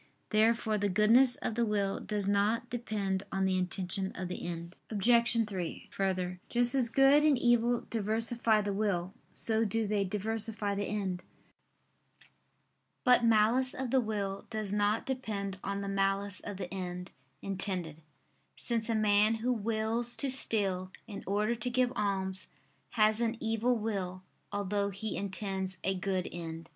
[0.31, 4.75] Therefore the goodness of the will does not depend on the intention of the end.
[4.89, 5.47] Obj.
[5.47, 10.85] 3: Further, just as good and evil diversify the will, so do they diversify the
[10.87, 11.21] end.
[13.03, 17.11] But malice of the will does not depend on the malice of the end
[17.43, 18.01] intended;
[18.55, 22.47] since a man who wills to steal in order to give alms,
[22.93, 26.69] has an evil will, although he intends a good end.